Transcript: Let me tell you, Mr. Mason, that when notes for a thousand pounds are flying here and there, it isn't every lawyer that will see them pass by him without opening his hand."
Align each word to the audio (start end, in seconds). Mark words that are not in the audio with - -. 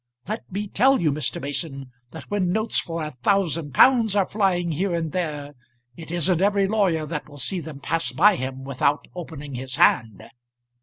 Let 0.27 0.51
me 0.51 0.67
tell 0.67 0.99
you, 0.99 1.11
Mr. 1.11 1.39
Mason, 1.39 1.91
that 2.09 2.23
when 2.31 2.51
notes 2.51 2.79
for 2.79 3.03
a 3.03 3.11
thousand 3.11 3.75
pounds 3.75 4.15
are 4.15 4.25
flying 4.27 4.71
here 4.71 4.95
and 4.95 5.11
there, 5.11 5.53
it 5.95 6.09
isn't 6.09 6.41
every 6.41 6.67
lawyer 6.67 7.05
that 7.05 7.29
will 7.29 7.37
see 7.37 7.59
them 7.59 7.79
pass 7.79 8.11
by 8.11 8.35
him 8.35 8.63
without 8.63 9.07
opening 9.13 9.53
his 9.53 9.75
hand." 9.75 10.23